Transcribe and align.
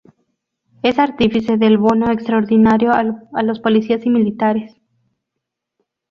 Es 0.81 0.97
artífice 0.97 1.57
del 1.57 1.77
Bono 1.77 2.09
Extraordinario 2.09 2.91
a 2.91 3.43
los 3.43 3.59
Policías 3.59 4.03
y 4.03 4.09
Militares. 4.09 4.75